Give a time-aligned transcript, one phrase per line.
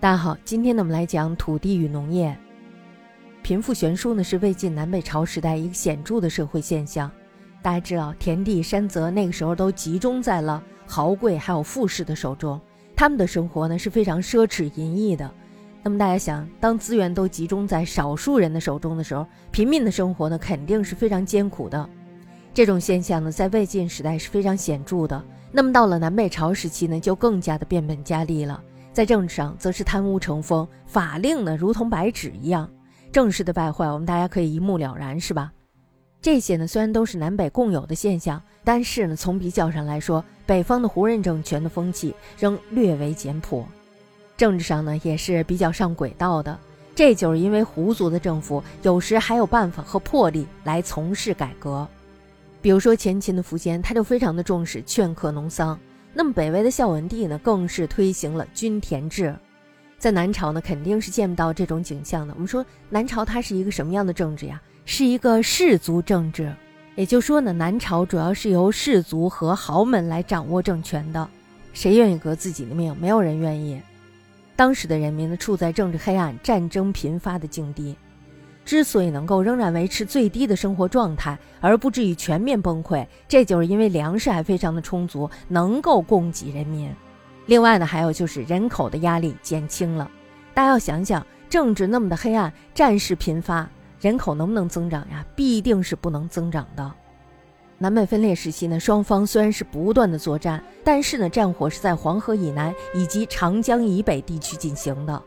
[0.00, 2.34] 大家好，今天呢我们来讲土地与农业。
[3.42, 7.10] 贫富悬殊呢是魏晋南北朝时代一个显著的社会现象。
[7.60, 12.58] 大家知道，田地山泽那个时候都集中在了豪贵还有富士的手中，
[12.96, 15.30] 他们的生活呢是非常奢侈淫逸的。
[15.82, 21.86] 那么大家想，当资源都集中在少数人的手中的时候，平民的生活呢肯定是非常艰苦的。
[22.54, 25.22] 这种现象呢在魏晋时代是非常显著的。
[25.52, 28.64] 那么到了南北朝时期呢，就更加的变本加厉了。
[28.92, 32.68] 在政治上，则是贪污成风，法令呢如同白纸一样，
[33.12, 35.52] 政事的败坏，我们大家可以一目了然，是吧？
[36.20, 43.64] 这些呢虽然都是南北共有的现象，但是呢从比较上来说，北方的胡人政权的风气仍略为简朴，
[44.36, 46.58] 政治上呢也是比较上轨道的。
[46.94, 51.88] 这就是因为胡族的政府有时还有办法和魄力来从事改革，
[52.60, 55.78] 比如说前秦的苻坚，他就非常的重视劝课农桑。
[56.20, 59.34] 那么北魏的孝文帝呢，更是推行了均田制，
[59.96, 62.34] 在南朝呢，肯定是见不到这种景象的。
[62.34, 64.60] 我们说南朝它是一个什么样的政治呀？
[64.84, 66.54] 是一个氏族政治，
[66.94, 71.26] 也就是说呢，南朝主要是由氏族和豪门来掌握政权的。
[71.72, 72.94] 谁愿意革自己的命？
[73.00, 73.80] 没有人愿意。
[74.54, 77.96] 当时的人民呢，处在政治黑暗、战争频发的境地。
[78.64, 86.94] 之所以能够仍然维持最低的生活状态，而不至于全面崩溃，这就是因为粮食还非常的充足，能够供给人民。
[87.46, 90.08] 另外呢，还有就是人口的压力减轻了。
[90.54, 93.68] 大家要想想，政治那么的黑暗，战事频发，
[94.00, 95.24] 人口能不能增长呀？
[95.34, 96.92] 必定是不能增长的。
[97.76, 105.20] 南北分裂时期呢，双方虽然是不断的作战，但是呢，战火是在黄河以南以及长江以北地区进行的，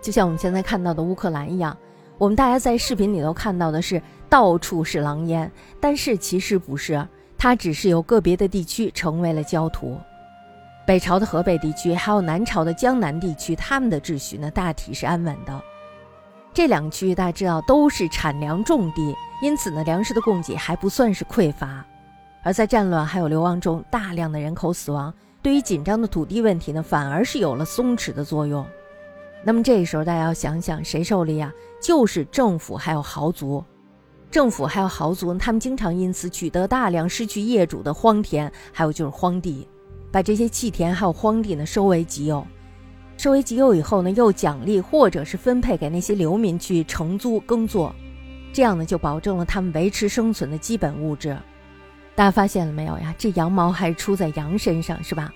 [0.00, 1.76] 就像我们现在看到的乌克兰一样。
[2.18, 5.50] 我们大家在视频里头看到的是到处是狼烟，
[5.80, 9.98] 但是其实不是，它只是有个别的地区成为了焦土。
[10.86, 15.60] 北朝的河北地区还有南朝的江南地区，他们的秩序呢大体是安稳的。
[16.54, 21.84] 这两个区域大家知道都是产粮重地，因此呢粮食的供给还不算是匮乏。
[22.42, 25.12] 而在战乱还有流亡中，大量的人口死亡，
[25.42, 28.64] 对于紧张的土地问题呢反而是有了松弛的作用。
[29.44, 31.52] 那么这时候大家要想想谁受力啊？
[31.80, 33.62] 就是政府还有豪族，
[34.30, 39.68] 政府还有豪族，他们经常因此取得大量失去业主的荒田，还有就是荒地，
[40.10, 42.44] 把这些弃田还有荒地呢收为己有，
[43.16, 47.94] 收为己有以后呢，又奖励或者是分配给那些流民去承租耕作，
[48.52, 51.36] 这样呢就保证了他们维持生存的基本物质。
[52.16, 53.14] 大家发现了没有呀？
[53.16, 55.32] 这羊毛还是出在羊身上，是吧？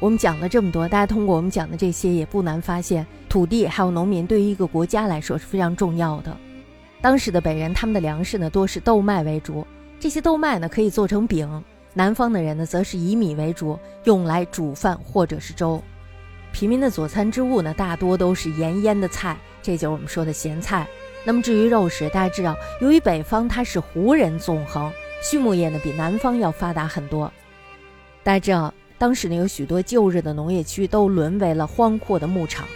[0.00, 6.36] 我们讲了这么多，大家通过我们讲的这些，也不难发现，土地还有农民对于一个国家来说是非常重要的。
[7.00, 9.66] 当时的北人，他们的粮食呢多是豆麦为主，
[9.98, 11.48] 这些豆麦呢可以做成饼；
[11.94, 15.82] 南方的人呢则是以米为主，用来煮饭或者是粥。
[16.52, 20.86] 平民的佐餐之物呢大多都是盐腌的菜，这就是我们说的咸菜。
[21.24, 24.92] 那么至于肉食，大家知道，由于北方它是胡人纵横，
[25.24, 27.32] 畜牧业呢比南方要发达很多。
[28.22, 28.72] 大家知道。
[28.98, 32.66] 当时呢，有许多旧日的农业区都沦为了荒阔的牧场，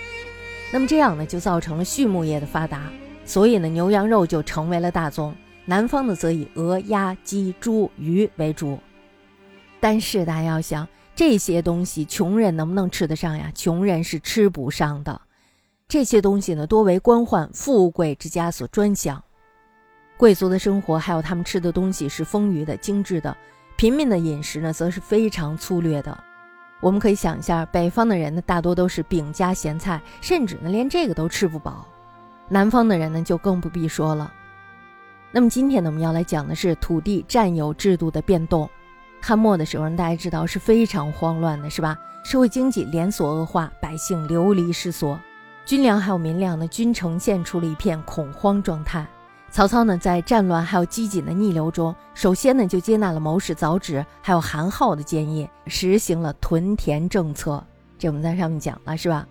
[0.73, 2.91] 那么这样呢，就造成了畜牧业的发达，
[3.25, 5.35] 所以呢，牛羊肉就成为了大宗。
[5.65, 8.79] 南方呢则以鹅、鸭、鸡、猪、鱼为主。
[9.81, 13.51] 但是大家要想，这些东西穷人能不能吃得上呀？
[13.55, 15.21] 穷人是吃不上的。
[15.89, 19.23] 这些东西呢，多为官宦富贵之家所专享，
[20.17, 23.37] 贵族的生活还有他们吃的东西是丰腴的、精致的。
[23.77, 26.17] 平民的饮食呢，则是非常粗略的。
[26.81, 31.87] 我们可以想一下，北方的人呢，大多都是饼加咸菜，甚至呢，连这个都吃不饱。
[32.49, 34.33] 南方的人呢，就更不必说了。
[35.31, 38.69] 那么今天呢，我们要来讲的是土地占有制度的变动。
[39.21, 41.97] 汉末的时候，大家知道是非常慌乱的，是吧？
[42.25, 45.19] 社会经济连锁恶化，百姓流离失所，
[45.65, 49.07] 军粮还有民粮呢，均呈现出了一片恐慌状态。
[49.53, 57.63] 曹操呢，在战乱还有饥馑的逆流中，首先呢就接纳了谋士早芷还有韩浩的建议，实行了屯田政策。
[57.99, 59.27] 这我们在上面讲了，是吧？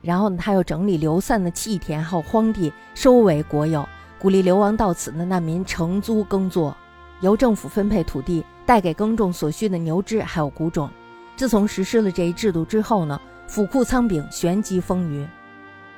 [0.00, 3.88] 然后呢，他又整理流散的弃田还有荒地，收为国有，
[4.18, 6.76] 鼓励流亡到此的难民承租耕作，
[7.20, 10.90] 由政府分配土地，带给耕种所需的牛只还有谷种。
[11.36, 15.24] 自从实施了这一制度之后呢，府库仓廪，旋即丰腴。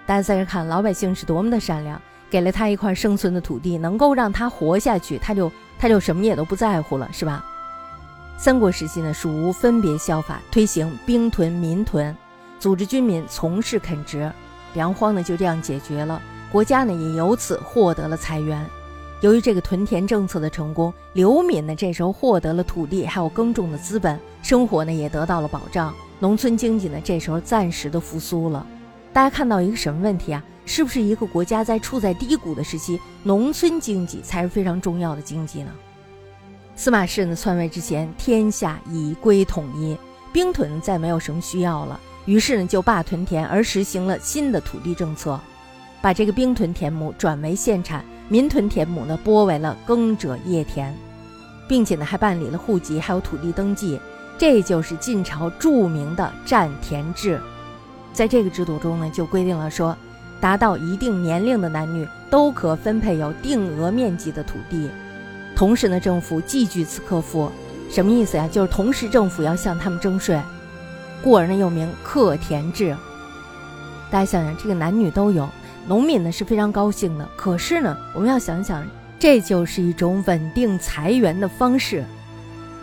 [0.05, 1.99] 大家在这看，老百姓是多么的善良。
[2.31, 7.45] 给了他一块生存的土地，能够让他活下去，他就他就什么也都不在乎了，是吧？
[8.37, 12.15] 三国时期呢，蜀吴分别效法，推行兵屯、民屯，
[12.59, 14.31] 组织军民从事垦殖，
[14.75, 18.67] 粮荒呢就这样解决了，国家呢也由此获得了财源。
[19.21, 28.67] 由于这个屯田政策的成功，流民呢这时候获得了土地，还有耕种的资本，生活呢也得到了保障，农村经济呢这时候暂时的复苏了。
[29.15, 30.43] 大家看到一个什么问题啊？
[30.67, 35.71] 是不是一个国家在处在低谷的时期，农村经济才是非常重要的经济呢？
[36.75, 39.97] 司马氏呢篡位之前，天下已归统一，
[40.33, 45.39] 兵屯再没有什么需要了，于是呢就罢屯田，而实行了新的土地政策，
[46.03, 50.93] 把这个兵屯田亩转为县产，民屯田亩呢拨为了耕者业田，
[51.69, 54.01] 并且呢还办理了户籍，还有土地登记，
[54.37, 57.41] 这就是晋朝著名的占田制。
[58.15, 59.95] 在这个制度中呢，就规定了说，
[60.41, 64.89] 达到一定年龄的男女都可分配有定额面积的土地。
[65.57, 67.51] 同时呢，政府既据此克赋，
[67.91, 68.49] 什么意思呀？
[68.51, 70.41] 就是同时政府要向他们征税，
[71.23, 72.97] 故而呢又名克田制。
[74.11, 75.49] 大家想想，这个男女都有，
[75.89, 77.29] 农民呢是非常高兴的。
[77.37, 78.87] 可是呢，我们要想想，
[79.19, 82.05] 这就是一种稳定财源的方式。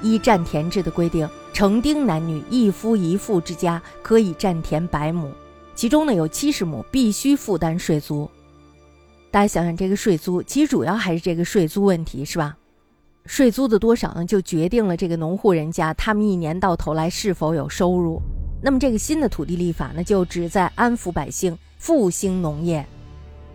[0.02, 5.30] 依占田制的规定，成丁男女一夫一妇之家可以占田百亩，
[5.76, 8.30] 其中呢有七十亩必须负担税租。
[9.30, 12.58] 大家想想，这个税租其实主要还是这个税租问题，是吧？
[13.26, 18.20] 税租的多少呢，就决定了这个农户人家他们一年到头来是否有收入。
[18.64, 22.86] 那么这个新的土地立法呢，就旨在安抚百姓，复兴农业。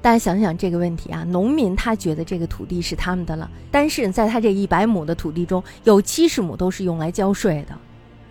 [0.01, 7.77] 大家想想这个问题啊，农民他觉得这个土地是他们的了，但是在他这一百亩的土地中有七十亩都是用来交税的，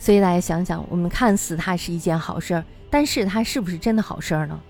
[0.06, 4.62] 所以大家想想，我们看似它是一件好事儿，但是它是不是真的好事儿呢？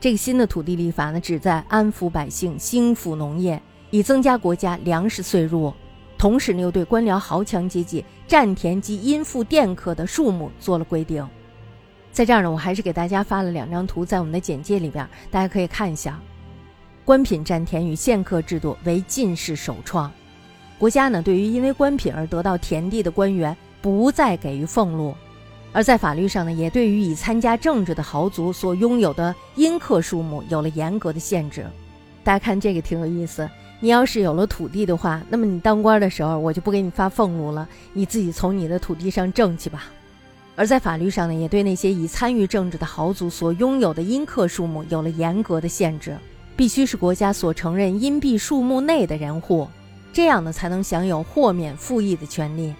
[0.00, 5.70] 这个新的土地立法呢，旨在安抚百姓，兴抚农业，以增加国家粮食税入。
[6.16, 11.28] 同时呢，又对官僚豪强阶级占田及应付佃客的数目做了规定。
[12.10, 16.18] 在这儿呢，我还是给大家发了两张图，在我们的简介里边，大家可以看一下。
[17.04, 20.10] 官品占田与县客制度为进士首创。
[20.78, 25.14] 国家呢，对于因为官品而得到田地的官员，不再给予俸禄。
[25.72, 31.66] 而在法律上呢，也对于已参加政治的豪族所拥有的阴客数目有了严格的限制。
[32.24, 33.48] 大家看这个挺有意思。
[33.80, 39.84] 你要是有了土地的话，那么你当官的时候，我就不给你发俸禄了，你自己从你的土地上挣去吧。
[40.56, 46.16] 而在法律上呢，也对那些已参与政治的豪族所拥有的阴客数目有了严格的限制，
[46.56, 49.68] 必须是国家所承认阴币数目内的人户，
[50.12, 52.74] 这样呢才能享有豁免赋役的权利。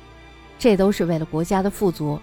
[0.58, 2.18] 这都是为了国家的富足。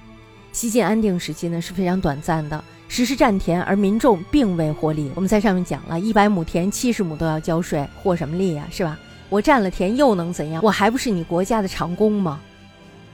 [0.51, 2.63] 西晋安定时期呢是非常短暂的。
[2.87, 5.11] 实施占田，而民众并未获利。
[5.15, 8.67] 我们在上面讲了一百亩田，七十亩都要交税，获什么利呀？
[8.69, 8.97] 是吧？
[9.27, 10.61] 我占了田又能怎样？
[10.63, 12.39] 我还不是你国家的长工吗？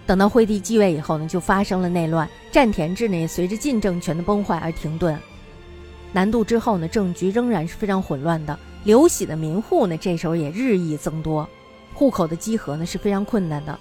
[0.06, 5.17] 等到惠帝继位以后呢，就发生了内乱，占田制呢也随着晋政权的崩坏而停顿。
[6.12, 8.59] 南渡之后呢，政局仍然是非常混乱的。
[8.83, 11.47] 刘喜的民户呢，这时候也日益增多，
[11.94, 13.79] 户口的稽核呢是非常困难的。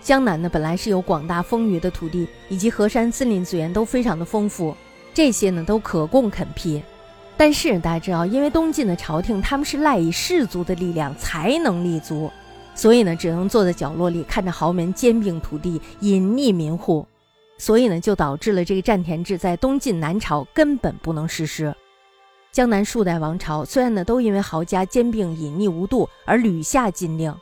[0.00, 4.74] 江南呢，本来是有广大丰腴的土地，以及河山森林资源都非常的丰富。
[5.12, 6.80] 这些呢都可供垦辟，
[7.36, 12.30] 但是大家知道，因为东晋的朝廷他们是赖以士族的力量才能立足，
[12.74, 17.04] 所以呢只能坐在角落里看着豪门兼并土地，隐匿民户，
[17.58, 21.74] 所以呢就导致了这个占田制在东晋南朝根本不能实施。
[22.52, 27.34] 江南数代王朝虽然呢都因为豪家兼并隐匿无度而屡下禁令，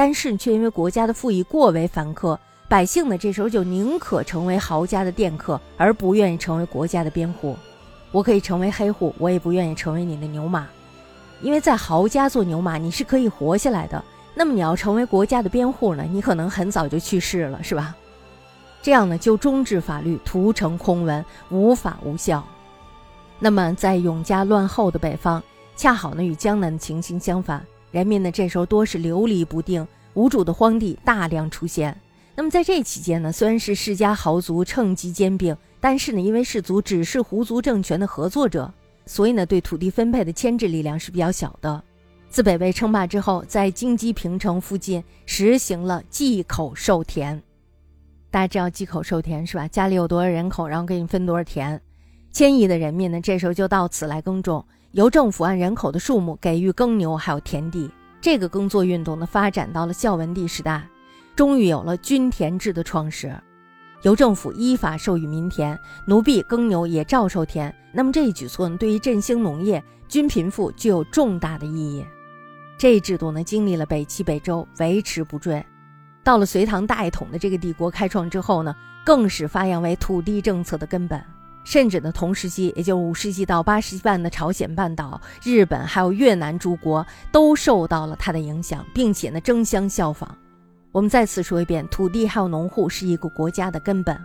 [0.00, 2.34] 但是却因为国家的赋役过为繁苛。
[2.70, 7.54] 百姓呢，这时候就宁可成为豪家的佃客，而不愿意成为国家的边户。
[8.10, 10.66] 我可以成为黑户，我也不愿意成为你的牛马，
[11.42, 14.02] 因为在豪家做牛马，你是可以活下来的。
[14.34, 17.94] 那么你要成为国家的边户呢，你可能很早就去世了，是吧？
[18.80, 22.42] 这样呢，就终止法律，徒成空文，无法无效。
[23.38, 25.42] 那么在永嘉乱后的北方，
[25.76, 31.96] 恰好呢与江南的情形相反，人民呢这时候多是流离不定，无主的荒地大量出现。
[32.36, 38.72] 那么在这期间呢，虽然是世家豪族趁机兼并，但是呢，因为氏族只是胡族政权的合作者，
[39.04, 41.82] 所以呢，对土地分配的牵制力量是比较小的。
[42.28, 47.42] 自北魏称霸之后，在京畿平城附近实行了忌口授田。
[48.30, 49.66] 大家知道忌口授田是吧？
[49.66, 51.80] 家里有多少人口，然后给你分多少田。
[52.32, 57.88] 迁移的人民呢，这时候就到此来耕种，由政府按人口的数目给予耕牛还有田地。
[58.20, 60.86] 这个耕作运动呢，发展到了孝文帝时代。
[61.36, 63.32] 终于有了均田制的创始，
[64.02, 67.74] 由政府依法授予民田，奴婢耕牛也照授田。
[67.92, 72.04] 那么这一举措呢，对于振兴农业、均贫富具有重大的意义。
[72.76, 75.64] 这一制度呢，经历了北齐、北周，维持不坠。
[76.24, 78.74] 到了隋唐大一统的这个帝国开创之后呢，
[79.06, 81.22] 更是发扬为土地政策的根本。
[81.62, 90.36] 甚至呢，同时期，也就五世纪到八世纪半的朝鲜半岛、日本还有越南诸国，都受到了它的影响，并且呢，争相效仿。
[90.90, 94.20] 我们再次说一遍，土地还有农户是一个国家的根本。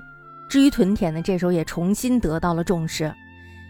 [0.50, 3.13] 至于屯田呢，这时候也重新得到了重视。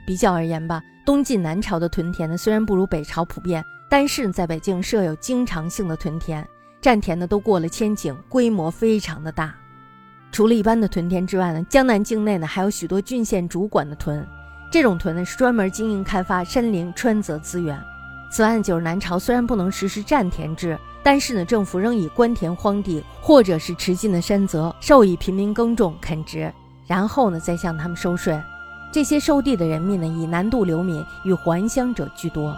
[0.06, 6.48] 比较而言吧，东晋南朝的屯田呢，虽然不如北朝普遍，但是在北京设有经常性的屯田，
[6.80, 9.56] 占田呢都过了千顷，规模非常的大。
[10.36, 14.28] 除了一般的屯田之外呢，江南境内呢还有许多郡县主管的屯，
[14.70, 17.82] 这种屯呢是专门经营开发山林川泽资源。
[18.30, 26.52] 此外，就是南朝虽然不能实施占田制，但是呢政府仍以官田荒地或者是持近的山泽授以平民耕种垦殖，
[26.86, 28.38] 然后呢再向他们收税。
[28.92, 32.54] 这些收地的人民呢，以南渡流民与还乡者居多。